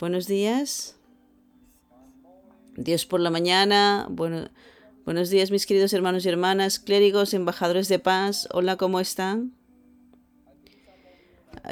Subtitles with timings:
[0.00, 0.96] Buenos días.
[2.76, 4.08] Dios por la mañana.
[4.10, 4.48] Bueno,
[5.04, 8.48] buenos días, mis queridos hermanos y hermanas, clérigos, embajadores de paz.
[8.52, 9.52] Hola, ¿cómo están?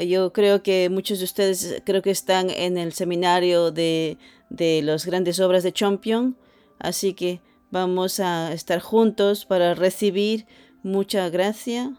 [0.07, 4.19] Yo creo que muchos de ustedes creo que están en el seminario de,
[4.51, 6.37] de las grandes obras de Champion.
[6.79, 7.41] Así que
[7.73, 10.47] vamos a estar juntos para recibir
[10.85, 11.99] mucha gracia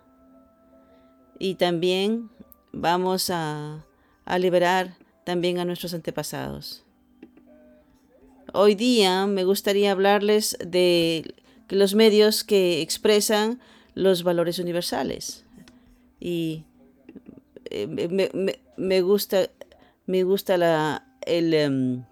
[1.38, 2.30] y también
[2.72, 3.86] vamos a,
[4.24, 6.84] a liberar también a nuestros antepasados.
[8.54, 11.34] Hoy día me gustaría hablarles de
[11.70, 13.60] los medios que expresan
[13.96, 15.46] los valores universales.
[16.20, 16.64] Y
[17.66, 19.50] eh, me, me, me gusta,
[20.06, 22.06] me gusta la, el, um,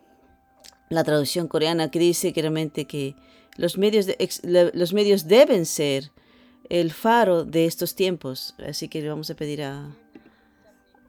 [0.90, 3.16] la traducción coreana que dice claramente que
[3.58, 4.08] los medios,
[4.74, 6.12] los medios deben ser
[6.70, 8.56] el faro de estos tiempos.
[8.66, 9.90] Así que le vamos a pedir a,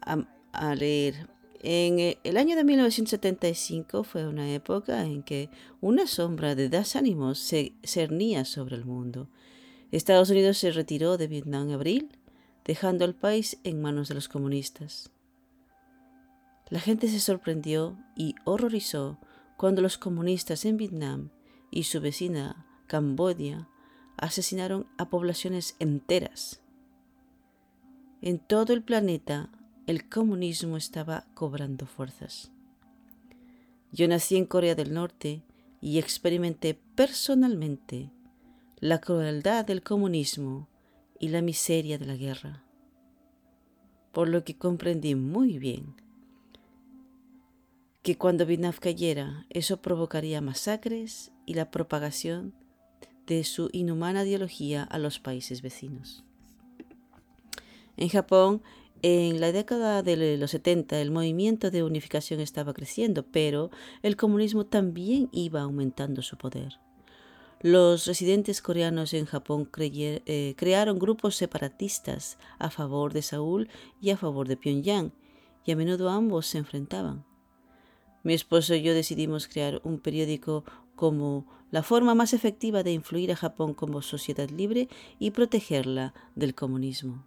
[0.02, 0.19] a,
[0.52, 1.32] a leer.
[1.62, 5.48] En eh, el año de 1975 fue una época en que
[5.80, 9.29] una sombra de desánimos se cernía sobre el mundo.
[9.93, 12.18] Estados Unidos se retiró de Vietnam en abril,
[12.65, 15.10] dejando al país en manos de los comunistas.
[16.68, 19.18] La gente se sorprendió y horrorizó
[19.57, 21.30] cuando los comunistas en Vietnam
[21.71, 23.68] y su vecina Camboya
[24.16, 26.60] asesinaron a poblaciones enteras.
[28.21, 29.51] En todo el planeta
[29.87, 32.51] el comunismo estaba cobrando fuerzas.
[33.91, 35.43] Yo nací en Corea del Norte
[35.80, 38.11] y experimenté personalmente
[38.79, 40.69] la crueldad del comunismo
[41.19, 42.65] y la miseria de la guerra,
[44.13, 45.95] por lo que comprendí muy bien
[48.02, 52.52] que cuando Vietnam cayera, eso provocaría masacres y la propagación
[53.27, 56.24] de su inhumana ideología a los países vecinos.
[57.96, 58.63] En Japón,
[59.03, 63.71] en la década de los 70 el movimiento de unificación estaba creciendo, pero
[64.03, 66.78] el comunismo también iba aumentando su poder.
[67.61, 73.69] Los residentes coreanos en Japón eh, crearon grupos separatistas a favor de Saúl
[74.01, 75.12] y a favor de Pyongyang,
[75.65, 77.25] y a menudo ambos se enfrentaban.
[78.25, 80.65] Mi esposo y yo decidimos crear un periódico
[80.95, 86.55] como la forma más efectiva de influir a Japón como sociedad libre y protegerla del
[86.55, 87.25] comunismo.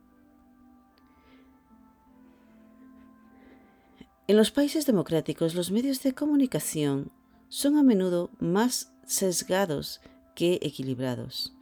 [4.28, 7.12] En los países democráticos los medios de comunicación
[7.47, 10.02] son a menudo más sesgados
[10.34, 11.53] que equilibrados.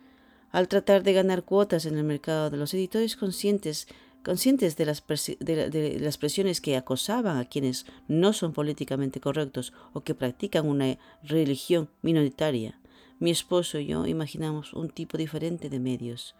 [0.50, 3.88] Al tratar de ganar cuotas en el mercado de los editores conscientes
[4.24, 5.04] conscientes de las,
[5.42, 10.66] de, de las, presiones que acosaban a quienes no son políticamente correctos o que practican
[10.66, 12.80] una religión minoritaria,
[13.20, 16.36] mi esposo y yo imaginamos un tipo diferente de medios,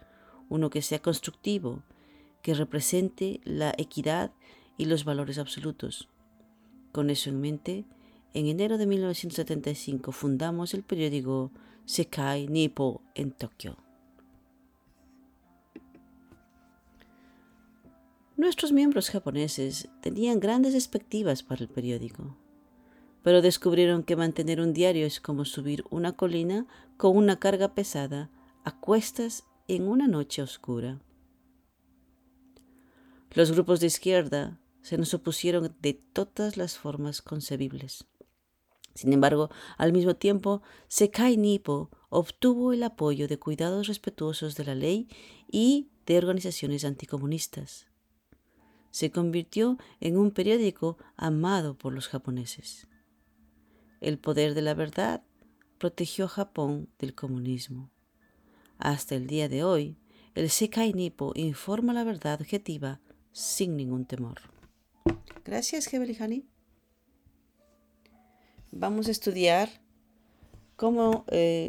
[0.48, 1.82] uno que sea constructivo,
[2.40, 4.32] que represente la equidad
[4.78, 6.08] y los valores absolutos.
[6.94, 7.84] Con eso en mente,
[8.34, 11.50] en enero de 1975 fundamos el periódico
[11.86, 13.76] Sekai Nippo en Tokio.
[18.36, 22.36] Nuestros miembros japoneses tenían grandes expectativas para el periódico,
[23.24, 26.64] pero descubrieron que mantener un diario es como subir una colina
[26.96, 28.30] con una carga pesada
[28.62, 31.00] a cuestas en una noche oscura.
[33.32, 38.06] Los grupos de izquierda se nos opusieron de todas las formas concebibles.
[38.94, 44.76] Sin embargo, al mismo tiempo, Sekai Nippo obtuvo el apoyo de cuidados respetuosos de la
[44.76, 45.08] ley
[45.50, 47.88] y de organizaciones anticomunistas
[48.94, 52.86] se convirtió en un periódico amado por los japoneses.
[54.00, 55.24] El poder de la verdad
[55.78, 57.90] protegió a Japón del comunismo.
[58.78, 59.98] Hasta el día de hoy,
[60.36, 63.00] el Sekai Nippo informa la verdad objetiva
[63.32, 64.53] sin ningún temor.
[65.44, 65.88] Gracias,
[66.20, 66.46] Hani.
[68.72, 69.68] Vamos a estudiar
[70.76, 71.68] cómo, eh,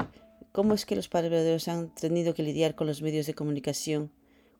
[0.52, 4.12] cómo es que los padres han tenido que lidiar con los medios de comunicación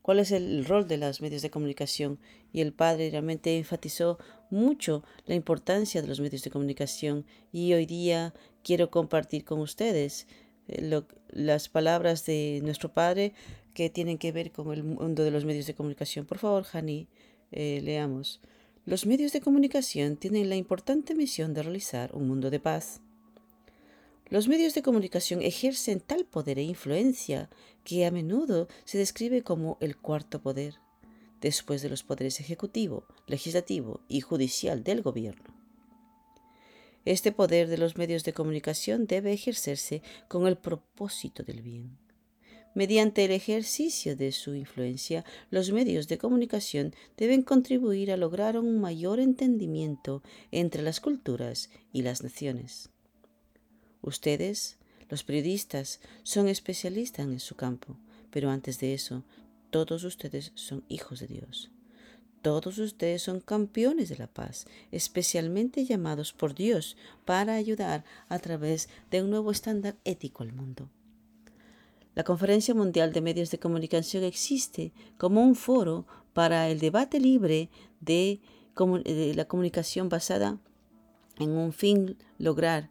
[0.06, 2.20] cuál es el rol de los medios de comunicación
[2.54, 4.20] y el padre realmente enfatizó
[4.52, 8.32] mucho la importancia de los medios de comunicación y hoy día
[8.64, 10.28] quiero compartir con ustedes
[10.68, 13.34] eh, las palabras de nuestro padre
[13.74, 16.28] que tienen que ver con el mundo de los medios de comunicación.
[16.28, 17.08] Por favor, Hani,
[17.52, 18.42] eh, leamos.
[18.88, 23.02] Los medios de comunicación tienen la importante misión de realizar un mundo de paz.
[24.30, 27.50] Los medios de comunicación ejercen tal poder e influencia
[27.84, 30.76] que a menudo se describe como el cuarto poder,
[31.42, 35.56] después de los poderes ejecutivo, legislativo y judicial del gobierno.
[37.06, 42.05] Este poder de los medios de comunicación debe ejercerse con el propósito del bien.
[42.76, 48.82] Mediante el ejercicio de su influencia, los medios de comunicación deben contribuir a lograr un
[48.82, 52.90] mayor entendimiento entre las culturas y las naciones.
[54.02, 54.78] Ustedes,
[55.10, 57.98] los periodistas, son especialistas en su campo,
[58.30, 59.24] pero antes de eso,
[59.70, 61.72] todos ustedes son hijos de Dios.
[62.42, 68.90] Todos ustedes son campeones de la paz, especialmente llamados por Dios para ayudar a través
[69.12, 70.90] de un nuevo estándar ético al mundo.
[72.16, 77.70] La Conferencia Mundial de Medios de Comunicación existe como un foro para el debate libre
[78.00, 78.40] de,
[79.36, 80.58] la comunicación basada
[81.40, 82.90] en un fin lograr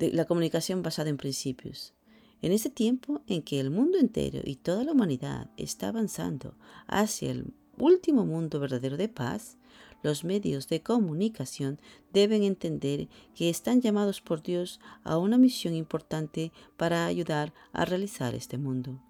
[0.00, 1.94] la comunicación basada en principios.
[2.42, 6.56] En este tiempo en que el mundo entero y toda la humanidad está avanzando
[6.88, 9.58] hacia el último mundo verdadero de paz,
[10.04, 11.80] los medios de comunicación
[12.12, 18.34] deben entender que están llamados por Dios a una misión importante para ayudar a realizar
[18.34, 19.00] este mundo.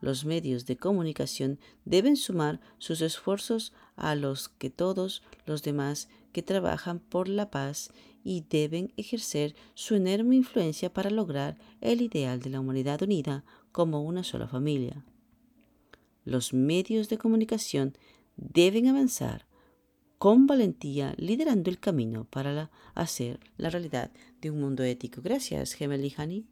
[0.00, 6.42] Los medios de comunicación deben sumar sus esfuerzos a los que todos los demás que
[6.42, 7.90] trabajan por la paz
[8.24, 14.02] y deben ejercer su enorme influencia para lograr el ideal de la humanidad unida como
[14.02, 15.04] una sola familia.
[16.24, 17.94] Los medios de comunicación
[18.36, 19.45] deben avanzar
[20.18, 24.10] con valentía, liderando el camino para hacer la realidad
[24.40, 25.20] de un mundo ético.
[25.22, 26.46] Gracias, Gemel Hani.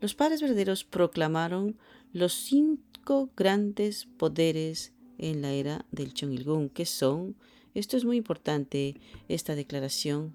[0.00, 1.76] Los padres verdaderos proclamaron
[2.12, 7.36] los cinco grandes poderes en la era del Chongilgun, que son,
[7.74, 8.96] esto es muy importante,
[9.28, 10.34] esta declaración,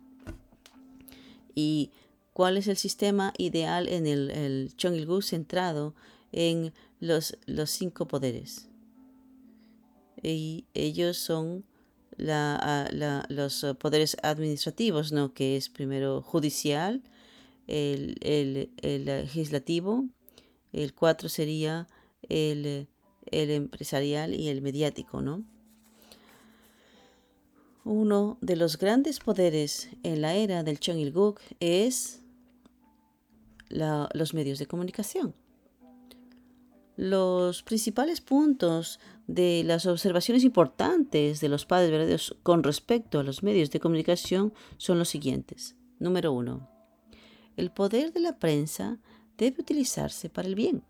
[1.53, 1.91] y
[2.33, 4.73] cuál es el sistema ideal en el, el
[5.23, 5.95] centrado
[6.31, 8.69] en los, los cinco poderes
[10.23, 11.63] y ellos son
[12.17, 15.33] los poderes administrativos, ¿no?
[15.33, 17.03] que es primero judicial,
[17.67, 20.05] el, legislativo,
[20.73, 21.87] el cuatro sería
[22.29, 22.87] el,
[23.31, 25.43] empresarial y el mediático, ¿no?
[27.83, 30.99] Uno de los grandes poderes en la era del Chong
[31.61, 32.21] es
[33.69, 35.33] los medios de comunicación.
[36.97, 43.43] Los principales puntos de las observaciones importantes de los padres verdaderos con respecto a los
[43.43, 45.75] medios de comunicación son los siguientes.
[45.99, 46.67] Número uno,
[47.55, 48.97] el poder de la prensa
[49.37, 50.83] debe utilizarse para el bien.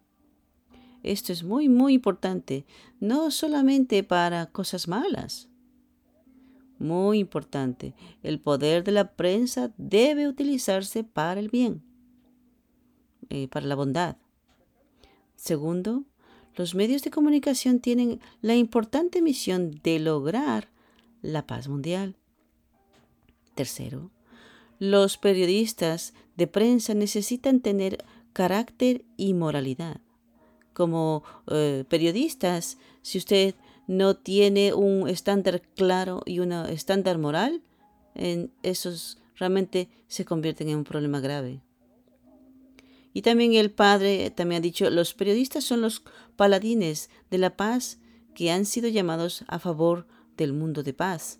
[1.03, 2.65] Esto es muy, muy importante,
[3.01, 5.49] no solamente para cosas malas.
[6.79, 11.83] Muy importante, el poder de la prensa debe utilizarse para el bien,
[13.29, 14.15] eh, para la bondad.
[15.37, 16.03] Segundo,
[16.55, 20.69] los medios de comunicación tienen la importante misión de lograr
[21.21, 22.17] la paz mundial.
[23.55, 24.11] Tercero,
[24.79, 28.03] los periodistas de prensa necesitan tener
[28.33, 30.01] carácter y moralidad.
[30.73, 33.55] Como eh, periodistas, si usted
[33.87, 37.63] no tiene un estándar claro y un estándar moral,
[38.15, 41.61] en esos realmente se convierten en un problema grave.
[43.17, 46.03] Y también el padre también ha dicho, los periodistas son los
[46.35, 47.97] paladines de la paz
[48.35, 50.05] que han sido llamados a favor
[50.37, 51.39] del mundo de paz.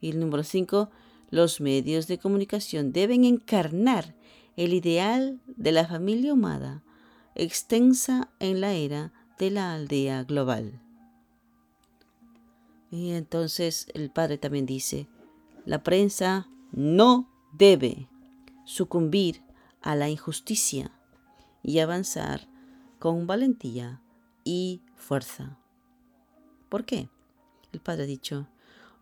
[0.00, 0.88] Y el número 5,
[1.30, 4.14] los medios de comunicación deben encarnar
[4.54, 6.84] el ideal de la familia humana
[7.34, 10.80] extensa en la era de la aldea global.
[12.92, 15.08] Y entonces el padre también dice,
[15.64, 18.08] la prensa no debe
[18.64, 19.42] sucumbir
[19.82, 20.92] a la injusticia
[21.66, 22.48] y avanzar
[23.00, 24.00] con valentía
[24.44, 25.58] y fuerza.
[26.68, 27.08] ¿Por qué?
[27.72, 28.46] El padre ha dicho,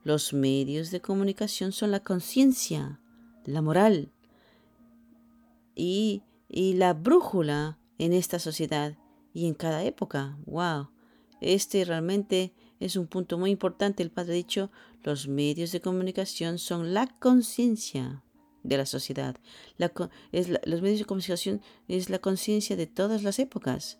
[0.02, 2.98] los medios de comunicación son la conciencia,
[3.44, 4.10] la moral
[5.74, 8.96] y, y, la brújula en esta sociedad
[9.34, 10.38] y en cada época.
[10.46, 10.88] ¡Wow!
[11.42, 14.02] Este realmente es un punto muy importante.
[14.02, 14.70] El padre ha dicho,
[15.02, 18.22] los medios de comunicación son la conciencia
[18.64, 19.36] de la sociedad.
[19.78, 23.98] los medios de comunicación es la conciencia de todas las épocas.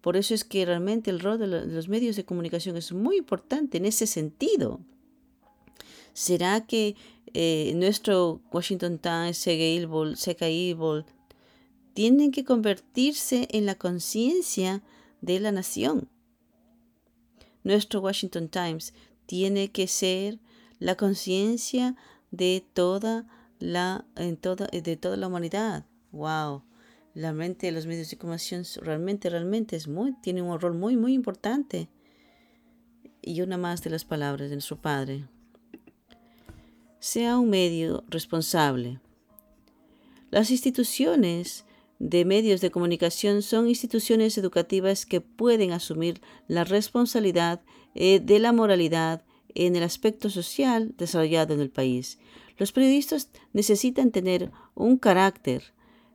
[0.00, 3.76] Por eso es que realmente el rol de los medios de comunicación es muy importante
[3.76, 4.80] en ese sentido.
[6.14, 6.96] ¿Será que
[7.34, 11.04] eh, nuestro Washington Times, Seca Evil,
[11.92, 14.82] tienen que convertirse en la conciencia
[15.20, 16.08] de la nación?
[17.64, 18.94] Nuestro Washington Times
[19.26, 20.38] tiene que ser
[20.78, 21.96] la conciencia
[22.30, 23.26] de toda
[23.58, 25.86] la, en toda, de toda la humanidad.
[26.12, 26.62] ¡Wow!
[27.14, 30.96] La mente de los medios de comunicación realmente, realmente es muy, tiene un rol muy,
[30.96, 31.88] muy importante.
[33.22, 35.26] Y una más de las palabras de nuestro Padre.
[37.00, 39.00] Sea un medio responsable.
[40.30, 41.64] Las instituciones
[41.98, 47.60] de medios de comunicación son instituciones educativas que pueden asumir la responsabilidad
[47.94, 49.24] eh, de la moralidad
[49.54, 52.18] en el aspecto social desarrollado en el país.
[52.58, 55.72] Los periodistas necesitan tener un carácter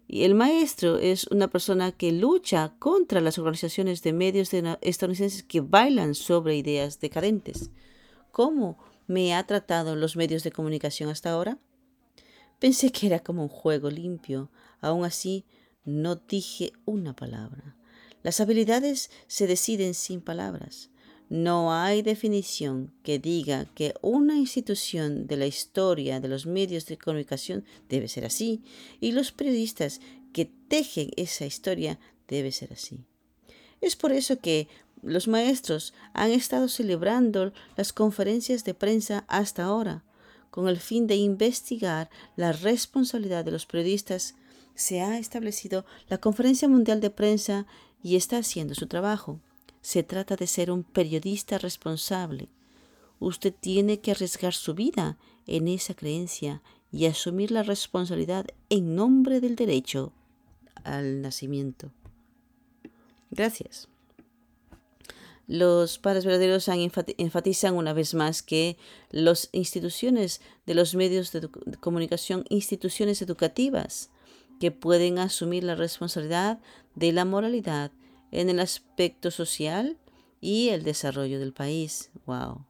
[0.07, 5.61] y el maestro es una persona que lucha contra las organizaciones de medios estadounidenses que
[5.61, 7.71] bailan sobre ideas decadentes.
[8.31, 11.57] ¿Cómo me ha tratado los medios de comunicación hasta ahora?
[12.59, 14.51] Pensé que era como un juego limpio.
[14.81, 15.45] Aún así,
[15.85, 17.75] no dije una palabra.
[18.21, 20.89] Las habilidades se deciden sin palabras.
[21.33, 26.99] No hay definición que diga que una institución de la historia de los medios de
[26.99, 28.61] comunicación debe ser así
[29.01, 29.99] y los periodistas
[30.31, 31.97] que tejen esa historia
[32.27, 32.99] debe ser así.
[33.81, 34.67] Es por eso que
[35.01, 40.03] los maestros han estado celebrando las conferencias de prensa hasta ahora,
[40.51, 44.35] con el fin de investigar la responsabilidad de los periodistas.
[44.75, 47.65] Se ha establecido la Conferencia Mundial de Prensa
[48.03, 49.39] y está haciendo su trabajo.
[49.83, 52.47] Se trata de ser un periodista responsable.
[53.19, 59.41] Usted tiene que arriesgar su vida en esa creencia y asumir la responsabilidad en nombre
[59.41, 60.13] del derecho
[60.85, 61.91] al nacimiento.
[63.29, 63.89] Gracias.
[65.47, 68.77] Los padres verdaderos enfatizan una vez más que
[69.11, 71.49] las instituciones de los medios de
[71.81, 74.09] comunicación, instituciones educativas
[74.61, 76.61] que pueden asumir la responsabilidad
[76.95, 77.91] de la moralidad
[78.33, 79.97] en el aspecto social
[80.41, 82.11] y el desarrollo del país.
[82.25, 82.65] Wow.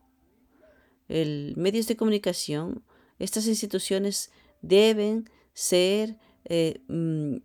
[1.08, 2.84] El medios de comunicación,
[3.18, 7.38] estas instituciones deben ser eh, mm,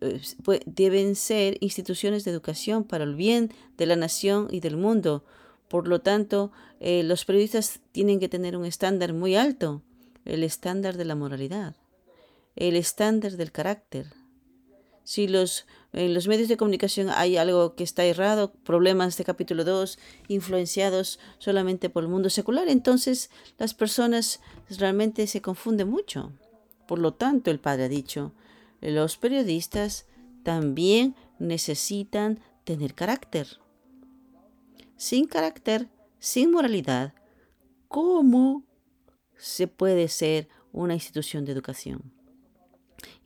[0.00, 0.20] eh,
[0.66, 5.24] deben ser instituciones de educación para el bien de la nación y del mundo.
[5.68, 6.50] Por lo tanto,
[6.80, 9.82] eh, los periodistas tienen que tener un estándar muy alto,
[10.24, 11.76] el estándar de la moralidad,
[12.56, 14.06] el estándar del carácter,
[15.04, 19.64] si los, en los medios de comunicación hay algo que está errado, problemas de capítulo
[19.64, 24.40] 2, influenciados solamente por el mundo secular, entonces las personas
[24.78, 26.32] realmente se confunden mucho.
[26.86, 28.32] Por lo tanto, el padre ha dicho,
[28.80, 30.06] los periodistas
[30.42, 33.46] también necesitan tener carácter.
[34.96, 35.88] Sin carácter,
[36.18, 37.14] sin moralidad,
[37.88, 38.64] ¿cómo
[39.36, 42.19] se puede ser una institución de educación?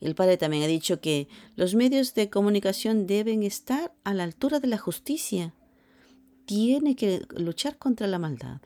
[0.01, 4.59] El padre también ha dicho que los medios de comunicación deben estar a la altura
[4.59, 5.53] de la justicia.
[6.45, 8.61] Tiene que luchar contra la maldad.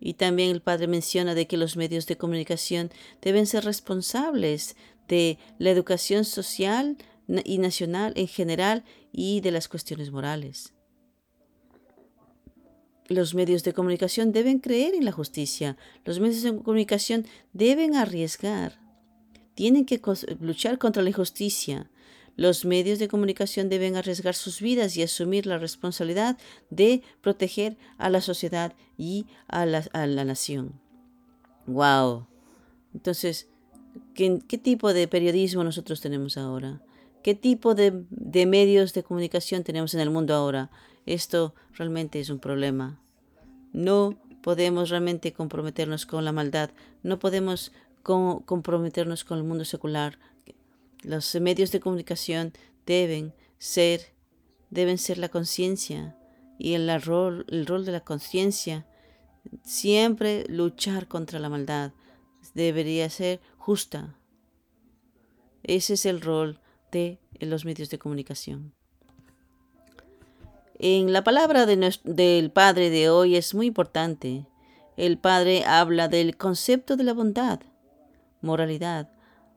[0.00, 4.76] Y también el padre menciona de que los medios de comunicación deben ser responsables
[5.08, 6.96] de la educación social
[7.44, 10.72] y nacional en general y de las cuestiones morales.
[13.08, 15.76] Los medios de comunicación deben creer en la justicia.
[16.04, 18.78] Los medios de comunicación deben arriesgar
[19.58, 20.00] tienen que
[20.38, 21.90] luchar contra la injusticia.
[22.36, 26.38] Los medios de comunicación deben arriesgar sus vidas y asumir la responsabilidad
[26.70, 30.80] de proteger a la sociedad y a la, nación.
[31.66, 32.28] ¡Wow!
[32.94, 33.48] Entonces,
[34.14, 36.80] ¿qué, tipo de periodismo nosotros tenemos ahora?
[37.24, 40.70] ¿Qué tipo de, de medios de comunicación tenemos en el mundo ahora?
[41.04, 43.00] Esto realmente es un problema.
[43.72, 46.70] No podemos realmente comprometernos con la maldad.
[47.02, 47.72] No podemos
[48.08, 50.18] comprometernos con el mundo secular.
[51.02, 52.52] Los medios de comunicación
[52.86, 54.00] deben ser,
[54.70, 56.16] deben ser la conciencia
[56.58, 58.86] y el rol, el rol de la conciencia
[59.62, 61.92] siempre luchar contra la maldad
[62.54, 64.16] debería ser justa.
[65.62, 66.60] Ese es el rol
[66.90, 68.72] de los medios de comunicación.
[70.78, 74.46] En la palabra del Padre de hoy es muy importante.
[74.96, 77.60] El Padre habla del concepto de la bondad
[78.40, 79.10] moralidad,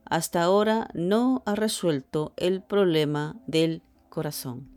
[0.06, 4.68] hasta ahora no ha resuelto el problema del corazón.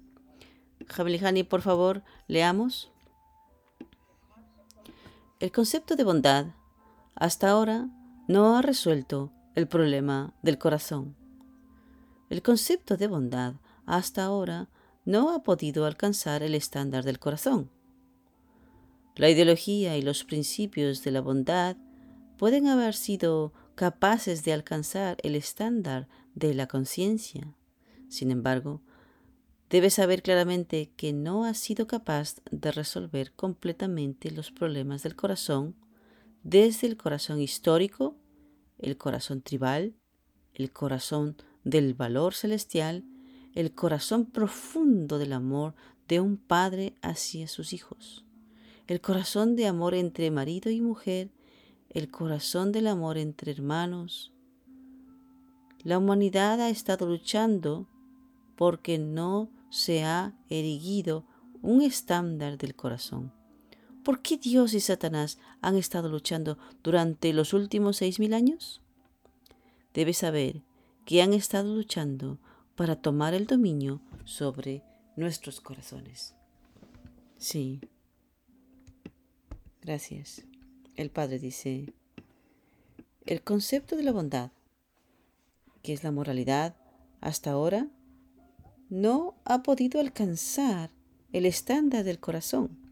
[0.87, 2.93] Jabilijani, por favor, leamos.
[5.41, 6.47] El concepto de bondad
[7.15, 7.89] hasta ahora
[8.29, 11.17] no ha resuelto el problema del corazón.
[12.31, 13.55] El concepto de bondad
[13.87, 14.69] hasta ahora
[15.05, 17.71] no ha podido alcanzar el estándar del corazón.
[19.17, 21.77] La ideología y los principios de la bondad
[22.37, 27.55] pueden haber sido capaces de alcanzar el estándar de la conciencia.
[28.09, 28.83] Sin embargo,
[29.71, 35.75] debes saber claramente que no has sido capaz de resolver completamente los problemas del corazón
[36.43, 38.17] desde el corazón histórico,
[38.79, 39.95] el corazón tribal,
[40.53, 43.05] el corazón del valor celestial,
[43.55, 45.75] el corazón profundo del amor
[46.07, 48.25] de un padre hacia sus hijos,
[48.87, 51.31] el corazón de amor entre marido y mujer,
[51.95, 54.33] el corazón del amor entre hermanos,
[55.85, 57.87] La humanidad ha estado luchando
[58.57, 61.27] porque no se ha erigido
[61.61, 63.33] un estándar del corazón.
[64.03, 68.83] ¿Por qué Dios y Satanás han estado luchando durante los últimos seis mil años?
[69.93, 70.63] Debes saber
[71.05, 72.39] que han estado luchando
[72.77, 74.83] para tomar el dominio sobre
[75.17, 76.35] nuestros corazones.
[77.37, 77.81] Sí.
[79.83, 80.45] Gracias.
[80.97, 81.93] El Padre dice,
[83.27, 84.51] el concepto de la bondad,
[85.83, 86.77] que es la moralidad,
[87.21, 87.89] hasta ahora
[88.91, 90.91] no ha podido alcanzar
[91.33, 92.85] el estándar del corazón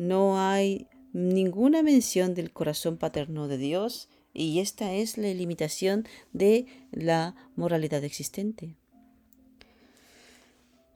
[0.00, 6.64] no hay ninguna mención del corazón paterno de Dios y esta es la limitación de
[6.90, 8.76] la moralidad existente.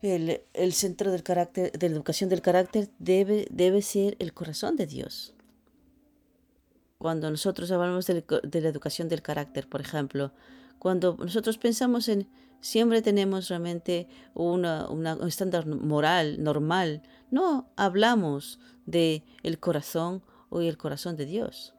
[0.01, 4.87] El, centro del carácter, de la educación del carácter debe, debe ser el corazón de
[4.87, 5.34] Dios.
[6.97, 8.23] Cuando nosotros hablamos de,
[8.61, 10.31] la educación del carácter, por ejemplo,
[10.79, 12.27] cuando nosotros pensamos en
[12.61, 20.77] siempre tenemos realmente una, un estándar moral normal, no hablamos de el corazón o el
[20.77, 21.73] corazón de Dios.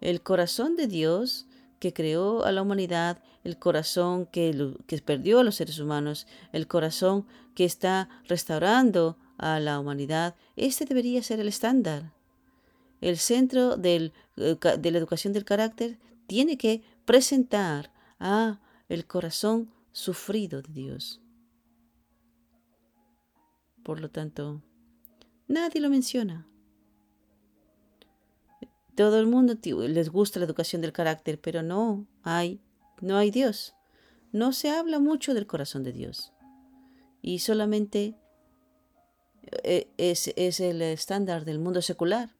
[0.00, 1.46] El corazón de Dios
[1.78, 6.66] que creó a la humanidad, el corazón que, que perdió a los seres humanos, el
[6.66, 12.12] corazón que está restaurando a la humanidad, este debería ser el estándar.
[13.00, 20.62] El centro eh, de la educación del carácter tiene que presentar a el corazón sufrido
[20.62, 21.20] de Dios.
[23.82, 24.62] Por lo tanto,
[25.48, 26.46] Nadie lo menciona.
[28.94, 32.60] Todo el mundo les gusta la educación del carácter, pero no hay,
[33.00, 33.74] no hay Dios.
[34.30, 36.34] No se habla mucho del corazón de Dios.
[37.22, 38.14] Y solamente
[39.64, 42.36] eh, es el estándar del mundo secular.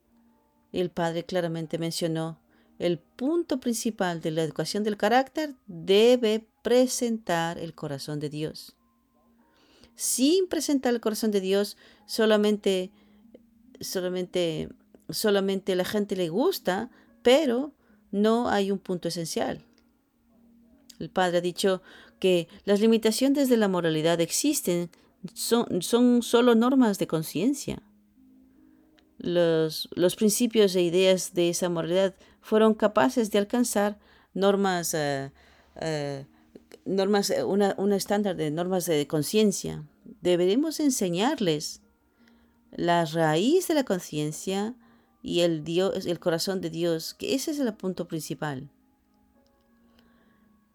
[0.72, 2.40] El padre claramente mencionó
[2.78, 8.78] el punto principal de la educación del carácter debe presentar el corazón de Dios
[9.98, 12.92] sin presentar el corazón de Dios, solamente,
[13.80, 14.68] solamente,
[15.10, 16.88] solamente la gente le gusta,
[17.22, 17.72] pero
[18.12, 19.64] no hay un punto esencial.
[21.00, 21.82] El Padre ha dicho
[22.20, 24.88] que las limitaciones de la moralidad existen,
[25.34, 27.82] son, son solo normas de conciencia.
[29.18, 33.98] Los, los, principios e ideas de esa moralidad fueron capaces de alcanzar
[34.32, 35.32] normas eh,
[35.80, 36.24] eh,
[36.84, 39.84] normas, eh, una, un estándar de normas de conciencia.
[40.20, 41.82] Deberemos enseñarles
[42.72, 44.74] la raíz de la conciencia
[45.22, 48.70] y el, Dios, el corazón de Dios, que ese es el punto principal.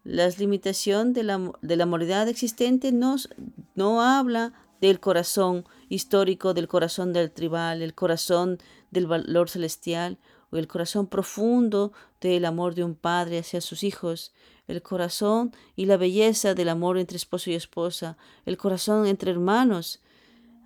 [0.04, 3.30] La limitación de la, de la moralidad existente nos,
[3.74, 8.58] no habla del corazón histórico, del corazón del tribal, el corazón
[8.90, 10.18] del valor celestial
[10.50, 14.32] o el corazón profundo del amor de un padre hacia sus hijos
[14.66, 18.16] el corazón y la belleza del amor entre esposo y esposa,
[18.46, 20.00] el corazón entre hermanos.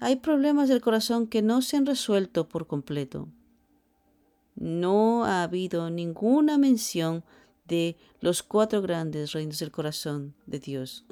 [0.01, 3.29] Hay problemas del corazón que no se han resuelto por completo.
[4.55, 7.25] No ha habido ninguna mención
[7.67, 11.05] de los cuatro grandes reinos del corazón de Dios.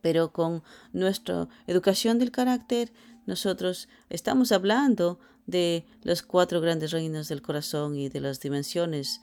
[0.00, 2.92] Pero con nuestra educación del carácter,
[3.26, 9.20] nosotros estamos hablando de los cuatro grandes reinos del corazón y de las dimensiones,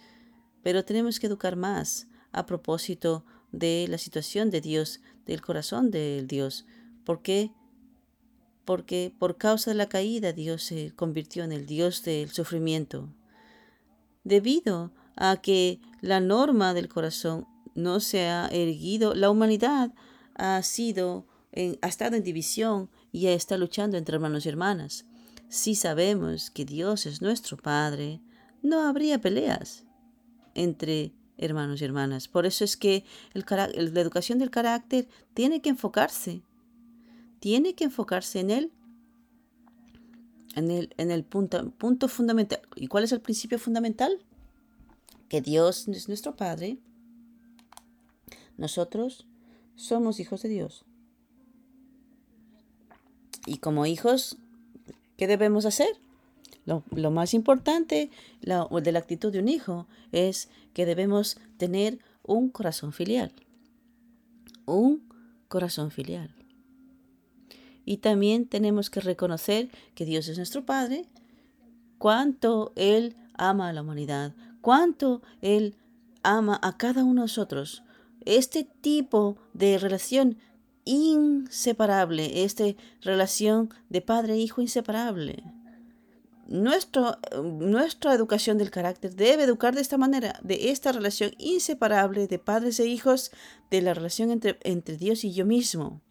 [0.63, 6.27] pero tenemos que educar más a propósito de la situación de Dios, del corazón del
[6.27, 6.65] Dios.
[7.05, 7.51] ¿Por qué?
[8.65, 13.09] Porque por causa de la caída Dios se convirtió en el Dios del sufrimiento.
[14.23, 19.93] Debido a que la norma del corazón no se ha erguido, la humanidad
[20.35, 21.25] ha sido
[21.81, 25.05] ha estado en división y está luchando entre hermanos y hermanas.
[25.49, 28.21] Si sabemos que Dios es nuestro Padre,
[28.61, 29.83] no habría peleas
[30.55, 32.27] entre hermanos y hermanas.
[32.27, 36.41] Por eso es que la educación del carácter tiene que enfocarse,
[37.39, 38.71] tiene que enfocarse en él,
[40.55, 42.61] en el, en el punto, punto fundamental.
[42.75, 44.19] ¿Y cuál es el principio fundamental?
[45.27, 46.77] Que Dios es nuestro Padre.
[48.57, 49.27] Nosotros
[49.75, 50.85] somos hijos de Dios.
[53.45, 54.37] Y como hijos,
[55.17, 55.89] ¿qué debemos hacer?
[56.65, 62.93] Lo, más importante de la actitud de un hijo es que debemos tener un corazón
[62.93, 63.31] filial.
[64.65, 65.01] Un
[65.47, 66.33] corazón filial.
[67.83, 71.07] Y también tenemos que reconocer que Dios es nuestro Padre,
[71.97, 75.75] cuánto Él ama a la humanidad, cuánto Él
[76.23, 77.83] ama a cada uno de nosotros.
[78.23, 80.37] Este tipo de relación
[80.85, 82.65] inseparable, esta
[83.01, 85.43] relación de padre-hijo inseparable
[86.51, 92.39] nuestro, nuestra educación del carácter debe educar de esta manera, de esta relación inseparable de
[92.39, 93.31] padres e hijos,
[93.69, 96.01] de la relación entre, entre Dios y yo mismo.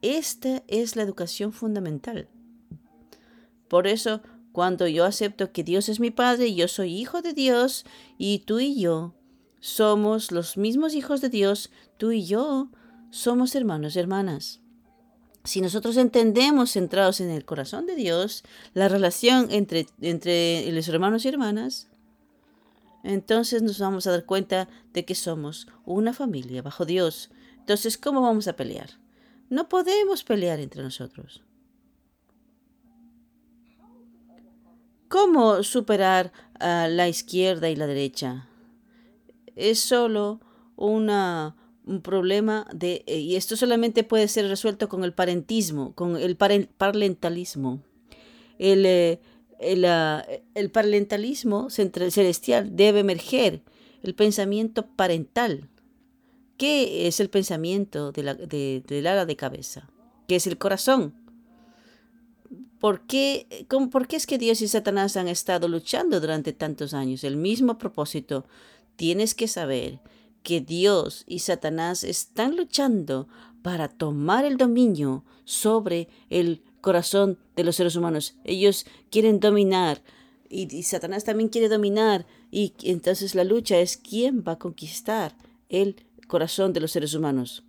[0.00, 2.28] Esta es la educación fundamental.
[3.66, 7.84] Por eso, cuando yo acepto que Dios es mi Padre, yo soy hijo de Dios,
[8.16, 9.14] y tú y yo
[9.60, 12.70] somos los mismos hijos de Dios, tú y yo
[13.10, 14.60] somos hermanos y hermanas.
[15.44, 18.44] Si nosotros entendemos, centrados en el corazón de Dios,
[18.74, 21.88] la relación entre, entre los hermanos y hermanas,
[23.04, 27.30] entonces nos vamos a dar cuenta de que somos una familia bajo Dios.
[27.58, 28.90] Entonces, ¿cómo vamos a pelear?
[29.48, 31.42] No podemos pelear entre nosotros.
[35.08, 38.46] ¿Cómo superar a la izquierda y la derecha?
[39.56, 40.40] Es solo
[40.76, 41.56] una,
[41.88, 43.02] un problema de...
[43.06, 47.80] Eh, y esto solamente puede ser resuelto con el parentismo, con el parentalismo.
[48.58, 49.20] El, eh,
[49.58, 50.24] el, ah,
[50.54, 53.62] el parentalismo celestial debe emerger
[54.02, 55.68] el pensamiento parental.
[56.56, 59.88] ¿Qué es el pensamiento de la, de, del ala de cabeza?
[60.26, 61.14] ¿Qué es el corazón?
[62.78, 66.94] ¿Por qué, cómo, ¿Por qué es que Dios y Satanás han estado luchando durante tantos
[66.94, 67.24] años?
[67.24, 68.44] El mismo propósito.
[68.96, 70.00] Tienes que saber
[70.48, 73.28] que Dios y Satanás están luchando
[73.60, 78.34] para tomar el dominio sobre el corazón de los seres humanos.
[78.44, 80.00] Ellos quieren dominar
[80.48, 85.36] y, Satanás también quiere dominar y entonces la lucha es quién va a conquistar
[85.68, 85.96] el
[86.28, 87.62] corazón de los seres humanos.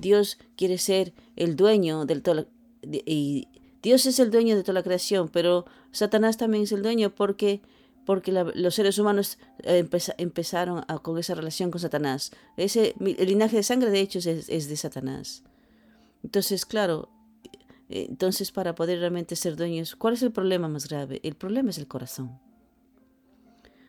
[0.00, 2.46] Dios quiere ser el dueño del todo
[2.80, 3.48] y
[3.82, 7.60] Dios es el dueño de toda la creación, pero Satanás también es el dueño porque
[8.08, 12.30] porque los seres humanos eh, empezaron con esa relación con Satanás.
[12.56, 15.42] Ese, el linaje de sangre, de hecho, es, es de Satanás.
[16.24, 17.10] Entonces, claro,
[17.90, 21.20] eh, entonces para poder realmente ser dueños, ¿cuál es el problema más grave?
[21.22, 22.40] El problema es el corazón.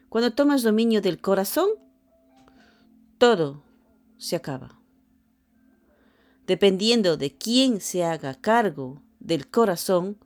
[0.09, 1.69] Cuando tomas dominio del corazón,
[3.19, 3.63] todo
[4.17, 4.81] se acaba.
[6.45, 10.17] Dependiendo de quién se haga cargo del corazón,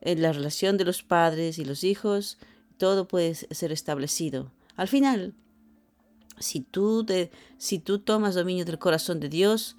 [0.00, 2.38] en la relación de los padres y los hijos,
[2.72, 4.52] todo puede ser establecido.
[4.76, 5.34] Al final,
[6.38, 7.06] si tú,
[7.58, 9.76] si tú tomas dominio del corazón de Dios,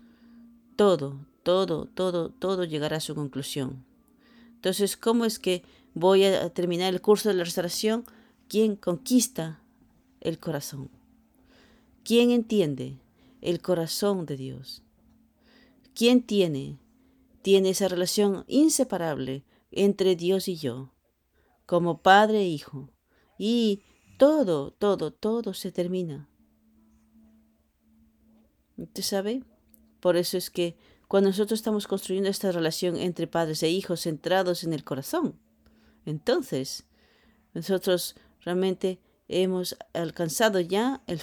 [0.76, 3.86] todo, todo, todo, todo llegará a su conclusión.
[4.56, 8.06] Entonces, ¿cómo es que voy a terminar el curso de la restauración?
[8.48, 9.60] ¿Quién conquista
[10.22, 10.90] el corazón?
[12.04, 12.98] ¿Quién entiende
[13.42, 14.82] el corazón de Dios?
[15.96, 16.78] ¿Quién tiene,
[17.42, 20.93] tiene esa relación inseparable entre Dios y yo,
[21.74, 22.92] como padre e hijo?
[23.40, 23.82] y
[24.20, 26.30] todo, todo, todo se termina.
[28.78, 29.44] ¿Usted sabe?
[30.00, 34.64] Por eso es que cuando nosotros estamos construyendo esta relación entre padres e hijos centrados
[34.64, 35.40] en el corazón,
[36.06, 36.86] entonces
[37.56, 41.22] nosotros realmente hemos alcanzado ya el,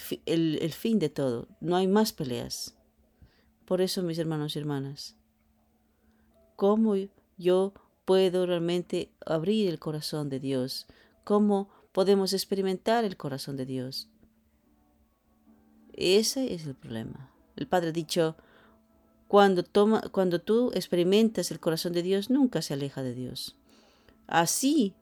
[0.61, 1.47] el fin de todo.
[1.61, 2.75] No hay más peleas.
[3.63, 5.15] Por eso, mis hermanos y hermanas,
[6.57, 6.95] ¿cómo
[7.37, 7.73] yo
[8.11, 10.85] puedo realmente abrir el corazón de Dios?
[11.23, 14.09] ¿Cómo podemos experimentar el corazón de Dios.
[15.93, 17.31] Ese es el problema.
[17.55, 18.35] El Padre ha dicho,
[19.27, 23.57] cuando, toma, cuando tú experimentas el corazón de Dios, nunca se aleja de Dios.
[24.27, 24.93] Así,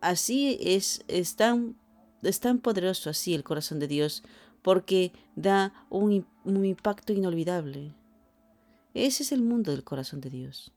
[0.00, 1.76] así es, es, tan,
[2.22, 4.22] es tan poderoso así el corazón de Dios,
[4.62, 7.94] porque da un, un impacto inolvidable.
[8.94, 10.75] Ese es el mundo del corazón de Dios.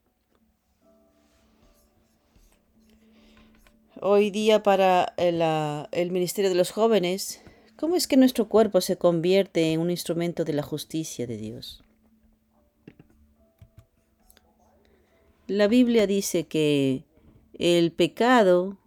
[4.01, 7.41] Hoy día para el, Ministerio de los Jóvenes,
[7.75, 11.83] ¿cómo es que nuestro cuerpo se convierte en un instrumento de la justicia de Dios?
[15.47, 17.03] La Biblia dice que
[17.53, 18.77] el pecado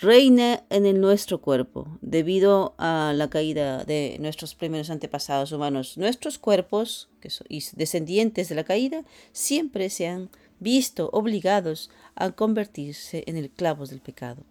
[0.00, 5.96] reina en el nuestro cuerpo debido a la caída de nuestros primeros antepasados humanos.
[5.96, 7.30] Nuestros cuerpos, que
[7.74, 10.30] descendientes de la caída, siempre se han
[10.62, 14.44] visto obligados a convertirse en esclavos del pecado.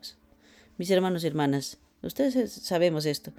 [0.78, 3.32] Mis hermanos y hermanas, ustedes sabemos esto.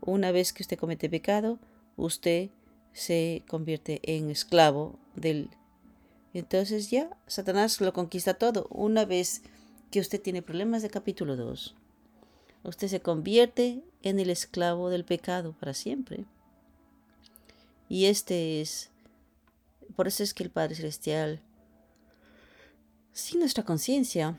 [0.00, 1.58] Una vez que usted comete pecado,
[1.96, 2.50] usted
[2.92, 5.50] se convierte en esclavo del...
[6.32, 8.66] Entonces ya Satanás lo conquista todo.
[8.70, 9.42] Una vez
[9.90, 11.76] que usted tiene problemas de capítulo 2,
[12.64, 16.24] usted se convierte en el esclavo del pecado para siempre.
[17.88, 18.90] Y este es...
[19.94, 21.40] Por eso es que el Padre Celestial
[23.14, 24.38] sin nuestra conciencia,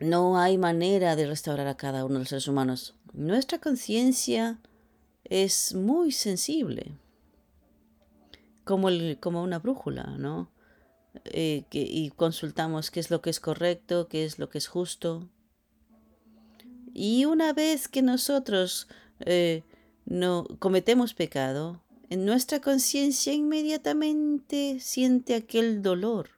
[0.00, 2.96] no hay manera de restaurar a cada uno de los seres humanos.
[3.12, 4.58] Nuestra conciencia
[5.22, 6.98] es muy sensible,
[8.64, 8.88] como,
[9.20, 10.50] como una brújula, ¿no?
[11.24, 15.28] eh, y consultamos qué es lo que es correcto, qué es lo que es justo.
[16.92, 18.88] Y una vez que nosotros
[19.20, 19.64] eh,
[20.04, 26.35] no cometemos pecado, en nuestra conciencia inmediatamente siente aquel dolor.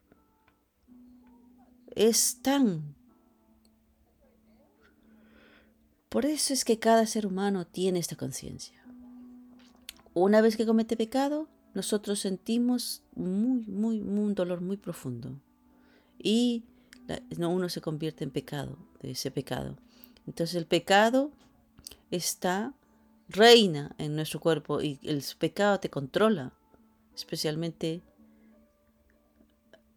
[1.94, 2.94] Es tan...
[6.08, 8.82] Por eso es que cada ser humano tiene esta conciencia.
[10.14, 15.38] Una vez que comete pecado, nosotros sentimos muy, muy, un dolor muy profundo.
[16.18, 16.64] Y
[17.38, 19.76] uno se convierte en pecado, de ese pecado.
[20.26, 21.30] Entonces el pecado
[22.10, 22.74] está
[23.28, 26.52] reina en nuestro cuerpo y el pecado te controla.
[27.14, 28.02] Especialmente,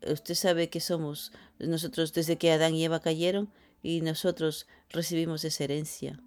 [0.07, 3.49] usted sabe que somos nosotros desde que Adán y Eva cayeron
[3.83, 6.19] y nosotros recibimos esa herencia.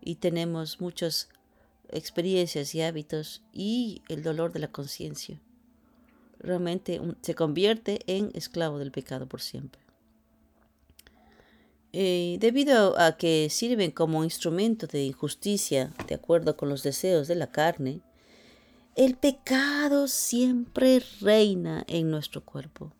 [0.00, 1.28] Y tenemos muchas
[1.90, 5.40] experiencias y hábitos y el dolor de la conciencia.
[6.38, 9.80] Realmente se convierte en esclavo del pecado por siempre.
[11.94, 17.34] Eh, debido a que sirven como instrumento de injusticia de acuerdo con los deseos de
[17.34, 18.00] la carne,
[18.94, 22.92] el pecado siempre reina en nuestro cuerpo.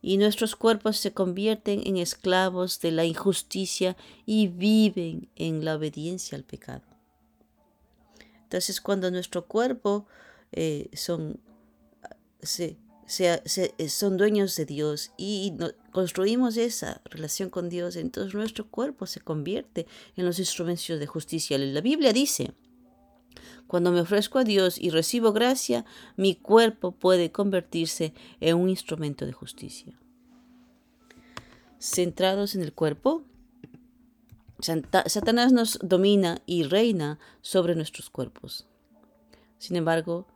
[0.00, 6.36] Y nuestros cuerpos se convierten en esclavos de la injusticia y viven en la obediencia
[6.36, 6.82] al pecado.
[8.42, 10.06] Entonces cuando nuestro cuerpo
[10.50, 11.40] eh, son,
[12.42, 12.76] se,
[13.20, 15.54] eh, son dueños de Dios y
[15.92, 21.56] construimos esa relación con Dios, entonces nuestro cuerpo se convierte en los instrumentos de justicia.
[21.58, 22.52] La Biblia dice,
[23.66, 25.84] cuando me ofrezco a Dios y recibo gracia,
[26.16, 29.98] mi cuerpo puede convertirse en un instrumento de justicia.
[31.78, 33.24] Centrados en el cuerpo,
[34.60, 38.68] Satanás nos domina y reina sobre nuestros cuerpos.
[39.58, 40.26] Sin embargo,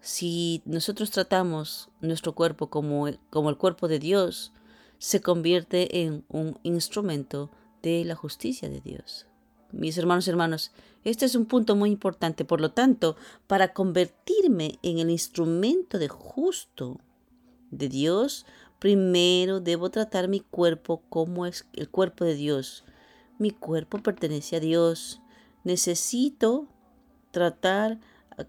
[0.00, 4.52] si nosotros tratamos nuestro cuerpo como, como el cuerpo de Dios,
[4.98, 7.50] se convierte en un instrumento
[7.82, 9.26] de la justicia de Dios.
[9.70, 10.72] Mis hermanos y hermanos,
[11.04, 12.44] este es un punto muy importante.
[12.44, 17.00] Por lo tanto, para convertirme en el instrumento de justo
[17.70, 18.46] de Dios,
[18.78, 22.84] primero debo tratar mi cuerpo como es el cuerpo de Dios.
[23.38, 25.20] Mi cuerpo pertenece a Dios.
[25.64, 26.68] Necesito
[27.32, 27.98] tratar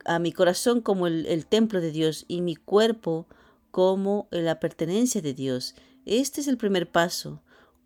[0.05, 3.27] a, mi corazón como el, templo de Dios y mi cuerpo
[3.71, 5.75] como la pertenencia de Dios.
[6.05, 7.41] Este es el primer paso.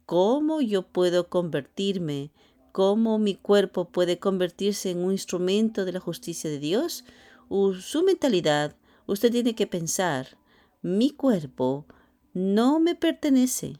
[0.05, 2.31] ¿Cómo yo puedo convertirme?
[2.71, 7.05] ¿Cómo mi cuerpo puede convertirse en un instrumento de la justicia de Dios?
[7.79, 8.75] su mentalidad,
[9.05, 10.37] usted tiene que pensar,
[10.81, 11.85] mi cuerpo
[12.33, 13.77] no me pertenece.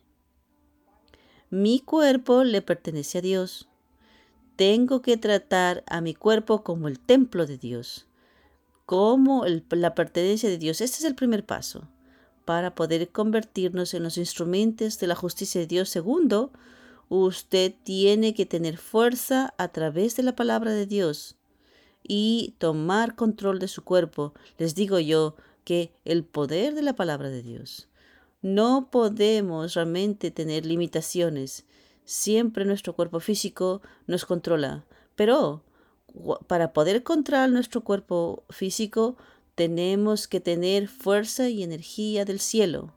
[1.49, 3.67] Mi cuerpo le pertenece a Dios.
[4.55, 8.07] Tengo que tratar a mi cuerpo como el templo de Dios
[8.87, 10.79] como la pertenencia de Dios.
[10.79, 11.89] Este es el primer paso
[12.45, 15.89] para poder convertirnos en los instrumentos de la justicia de Dios.
[15.89, 16.53] Segundo,
[17.09, 21.35] usted tiene que tener fuerza a través de la palabra de Dios
[22.03, 24.33] y tomar control de su cuerpo.
[24.57, 27.87] Les digo yo que el poder de la palabra de Dios.
[28.41, 31.65] No podemos realmente tener limitaciones.
[32.05, 34.85] Siempre nuestro cuerpo físico nos controla.
[35.15, 35.63] Pero
[36.47, 39.17] para poder controlar nuestro cuerpo físico,
[39.55, 42.93] tenemos que tener fuerza y energía del cielo.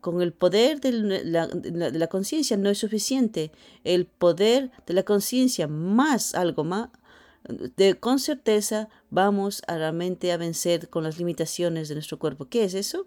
[0.00, 3.50] Con el poder de la, conciencia no es suficiente.
[3.84, 6.90] El poder de la conciencia más algo más,
[7.76, 12.46] de, con certeza vamos a realmente a vencer con las limitaciones de nuestro cuerpo.
[12.48, 13.06] ¿Qué es eso?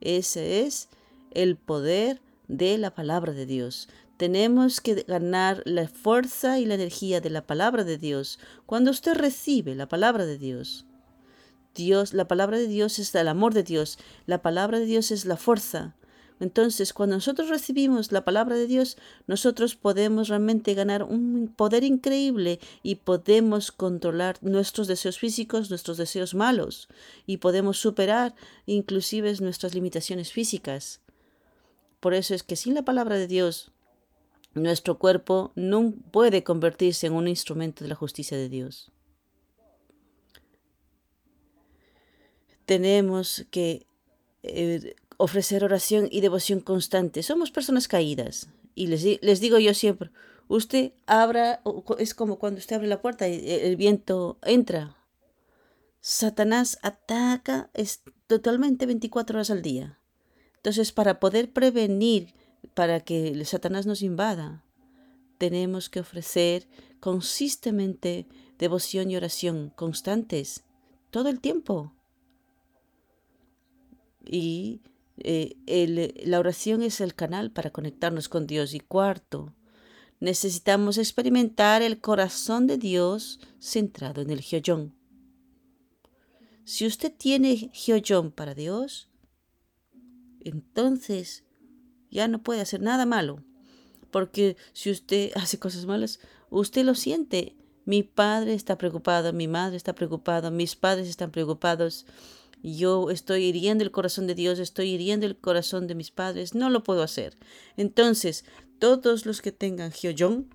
[0.00, 0.88] Ese es
[1.32, 3.88] el poder de la palabra de Dios.
[4.16, 8.38] Tenemos que ganar la fuerza y la energía de la palabra de Dios.
[8.66, 10.86] Cuando usted recibe la palabra de Dios,
[11.74, 15.24] Dios, la palabra de Dios es el amor de Dios, la palabra de Dios es
[15.24, 15.96] la fuerza.
[16.40, 22.58] Entonces, cuando nosotros recibimos la palabra de Dios, nosotros podemos realmente ganar un poder increíble
[22.82, 26.88] y podemos controlar nuestros deseos físicos, nuestros deseos malos,
[27.26, 28.34] y podemos superar
[28.66, 31.00] inclusive nuestras limitaciones físicas.
[32.00, 33.70] Por eso es que sin la palabra de Dios
[34.54, 38.90] nuestro cuerpo no puede convertirse en un instrumento de la justicia de Dios.
[42.66, 43.86] Tenemos que
[44.42, 47.22] eh, ofrecer oración y devoción constante.
[47.22, 48.48] Somos personas caídas.
[48.74, 50.10] Y les, les, digo yo siempre,
[50.48, 51.62] usted abra,
[51.98, 54.96] es como cuando usted abre la puerta y el viento entra.
[56.00, 59.98] Satanás ataca es totalmente 24 horas al día.
[60.56, 62.34] Entonces, para poder prevenir
[62.74, 64.64] para que Satanás nos invada,
[65.38, 66.66] tenemos que ofrecer
[66.98, 68.26] consistentemente
[68.58, 70.64] devoción y oración constantes,
[71.10, 71.92] todo el tiempo.
[74.24, 74.80] Y
[75.24, 78.74] eh, la oración es el canal para conectarnos con Dios.
[78.74, 79.54] Y cuarto,
[80.20, 84.94] necesitamos experimentar el corazón de Dios centrado en el Hyoyon.
[86.64, 89.08] Si usted tiene Hyoyon para Dios,
[90.40, 91.44] entonces
[92.10, 93.42] ya no puede hacer nada malo.
[94.10, 97.56] Porque si usted hace cosas malas, usted lo siente.
[97.84, 102.06] Mi padre está preocupado, mi madre está preocupada, mis padres están preocupados.
[102.62, 106.70] Yo estoy hiriendo el corazón de Dios, estoy hiriendo el corazón de mis padres, no
[106.70, 107.36] lo puedo hacer.
[107.76, 108.44] Entonces,
[108.78, 110.48] todos los que tengan Hyoyon,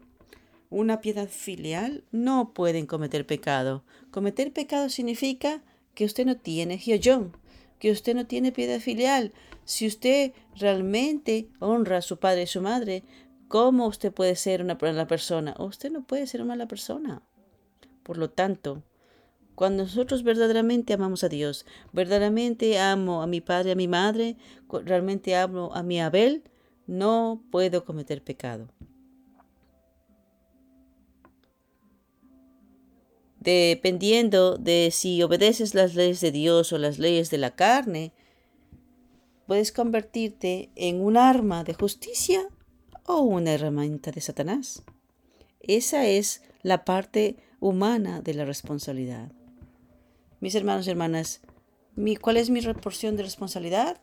[0.70, 3.84] una piedad filial, no pueden cometer pecado.
[4.12, 5.62] Cometer pecado significa
[5.96, 7.36] que usted no tiene Hyoyon,
[7.80, 9.34] que usted no tiene piedad filial.
[9.66, 13.04] Si usted realmente honra a su padre y su madre,
[13.48, 15.56] ¿cómo usted puede ser una mala persona?
[15.60, 17.22] Usted no puede ser una mala persona.
[18.04, 18.84] Por lo tanto,
[19.58, 24.38] cuando nosotros verdaderamente amamos a Dios, verdaderamente amo a mi padre, a mi madre,
[24.86, 26.44] realmente amo a mi Abel,
[26.86, 28.68] no puedo cometer pecado.
[33.40, 38.14] Dependiendo de si obedeces las leyes de Dios o las leyes de la carne,
[39.48, 42.48] puedes convertirte en un arma de justicia
[43.08, 44.84] o una herramienta de Satanás.
[45.62, 49.32] Esa es la parte humana de la responsabilidad.
[50.40, 51.42] Mis hermanos y hermanas,
[52.22, 54.00] ¿cuál es mi porción de responsabilidad?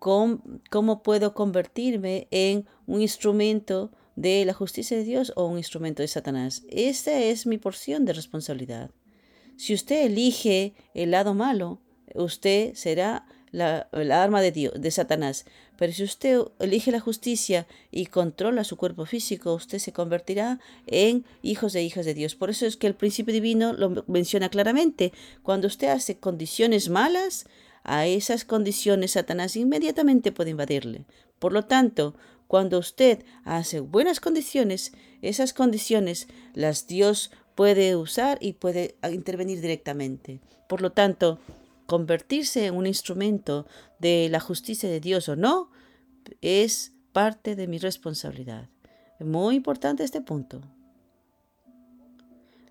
[0.00, 6.08] ¿Cómo, puedo convertirme en un instrumento de la justicia de Dios o un instrumento de
[6.08, 6.64] Satanás?
[6.68, 8.90] Esta es mi porción de responsabilidad.
[9.56, 11.80] Si usted elige el lado malo,
[12.16, 13.88] usted será la,
[14.22, 15.44] arma de Dios, de Satanás.
[15.78, 21.24] Pero si usted elige la justicia y controla su cuerpo físico, usted se convertirá en
[21.42, 22.34] hijos e hijas de Dios.
[22.34, 25.12] Por eso es que el principio divino lo menciona claramente.
[25.42, 27.46] Cuando usted hace condiciones malas,
[27.84, 31.04] a esas condiciones Satanás inmediatamente puede invadirle.
[31.38, 32.14] Por lo tanto,
[32.46, 40.40] cuando usted hace buenas condiciones, esas condiciones las Dios puede usar y puede intervenir directamente.
[40.68, 41.38] Por lo tanto,
[41.92, 43.66] convertirse en un instrumento
[43.98, 45.70] de la justicia de Dios o no,
[46.40, 48.70] es parte de mi responsabilidad.
[49.20, 50.62] Muy importante este punto.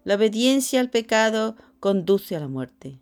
[0.04, 3.00] La obediencia al pecado conduce a la muerte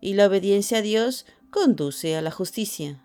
[0.00, 3.00] y la obediencia a Dios conduce a la justicia.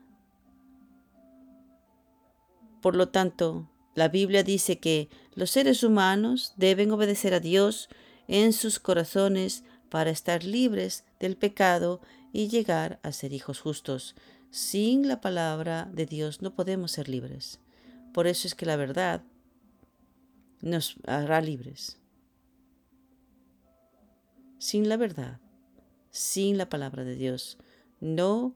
[2.82, 7.90] Por lo tanto, la Biblia dice que los seres humanos deben obedecer a Dios
[8.28, 12.02] en sus corazones para estar libres del pecado
[12.34, 14.16] y llegar a ser hijos justos.
[14.50, 17.60] Sin la palabra de Dios no podemos ser libres.
[18.12, 19.24] Por eso es que la verdad
[20.62, 22.00] nos hará libres.
[24.58, 25.40] Sin la verdad,
[26.10, 27.58] sin la palabra de Dios,
[28.02, 28.56] no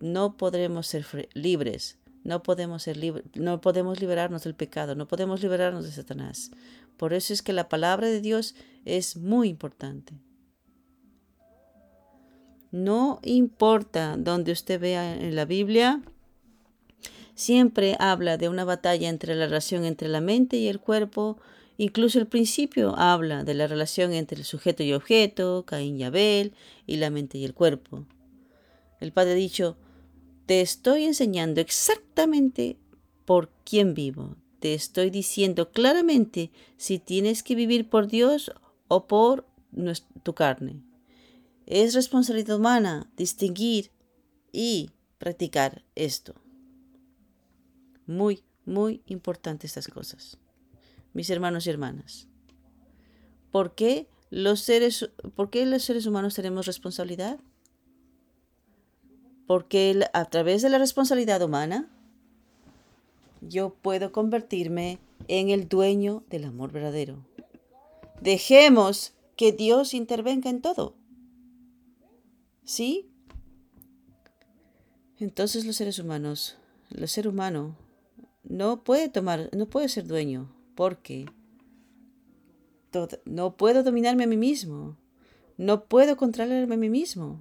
[0.00, 5.42] no podremos ser libres, no podemos ser libres, no podemos liberarnos del pecado, no podemos
[5.42, 6.50] liberarnos de Satanás.
[6.96, 10.14] Por eso es que la palabra de Dios es muy importante.
[12.72, 16.00] No importa donde usted vea en la Biblia,
[17.34, 21.36] siempre habla de una batalla entre la relación entre la mente y el cuerpo.
[21.76, 26.54] Incluso el principio habla de la relación entre el sujeto y objeto, Caín y Abel,
[26.86, 28.06] y la mente y el cuerpo.
[29.00, 29.76] El Padre ha dicho,
[30.46, 32.78] te estoy enseñando exactamente
[33.26, 34.36] por quién vivo.
[34.60, 38.50] Te estoy diciendo claramente si tienes que vivir por Dios
[38.88, 39.46] o por
[40.22, 40.80] tu carne.
[41.74, 43.90] Es responsabilidad humana distinguir
[44.52, 46.34] y practicar esto.
[48.06, 50.36] Muy, muy importante estas cosas.
[51.14, 52.28] Mis hermanos y hermanas.
[53.50, 57.40] ¿Por qué los seres, por qué los seres humanos tenemos responsabilidad?
[59.46, 61.88] Porque a través de la responsabilidad humana
[63.40, 67.24] yo puedo convertirme en el dueño del amor verdadero.
[68.20, 71.00] Dejemos que Dios intervenga en todo.
[72.64, 73.10] ¿Sí?
[75.18, 76.56] Entonces los seres humanos,
[76.90, 77.76] el ser humano
[78.44, 81.26] no puede tomar, no puede ser dueño, porque
[83.24, 84.96] no puedo dominarme a mí mismo,
[85.56, 87.40] no puedo controlarme a mí mismo.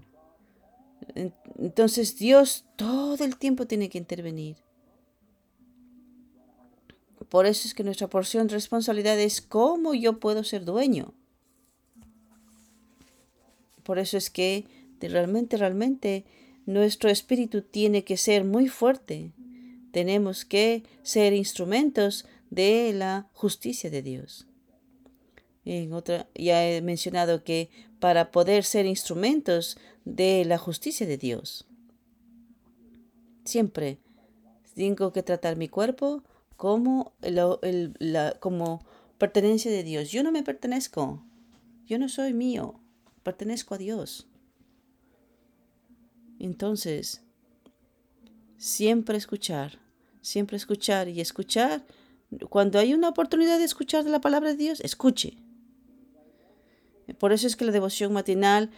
[1.57, 4.57] Entonces Dios todo el tiempo tiene que intervenir.
[7.29, 11.13] Por eso es que nuestra porción de responsabilidad es cómo yo puedo ser dueño.
[13.83, 14.65] Por eso es que
[15.07, 16.25] realmente, realmente
[16.65, 19.31] nuestro espíritu tiene que ser muy fuerte.
[19.91, 24.47] Tenemos que ser instrumentos de la justicia de Dios.
[25.65, 31.67] En otra, ya he mencionado que para poder ser instrumentos de la justicia de Dios.
[33.45, 33.99] Siempre
[34.75, 36.23] tengo que tratar mi cuerpo
[36.57, 38.85] como, la, como
[39.17, 40.11] pertenencia de Dios.
[40.11, 41.23] Yo no me pertenezco.
[41.85, 42.79] Yo no soy mío.
[43.23, 44.27] Pertenezco a Dios.
[46.43, 47.21] Entonces,
[48.57, 49.77] siempre escuchar,
[50.21, 51.85] siempre escuchar y escuchar.
[52.49, 55.37] Cuando hay una oportunidad de escuchar la palabra de Dios, escuche.
[57.19, 58.71] Por eso es que la devoción matinal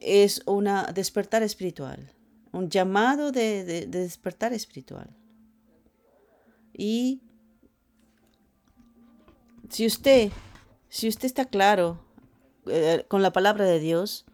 [0.00, 2.10] es una despertar espiritual,
[2.52, 5.14] un llamado de despertar espiritual.
[6.72, 7.20] Y
[9.68, 10.30] si usted,
[10.88, 12.02] si usted está claro
[12.66, 14.24] eh, con la palabra de Dios,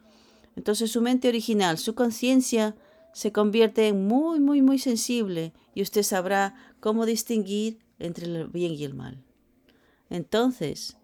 [0.59, 2.75] entonces su mente original, su conciencia
[3.13, 8.73] se convierte en muy, muy, muy sensible y usted sabrá cómo distinguir entre el bien
[8.73, 9.23] y el mal.
[10.11, 10.97] Entonces,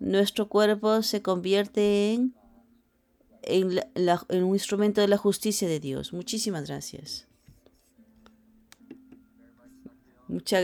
[0.00, 2.34] nuestro cuerpo se convierte en,
[3.44, 6.12] en, un instrumento de la justicia de Dios.
[6.12, 7.26] Muchísimas gracias.
[10.28, 10.62] Muchas gracias.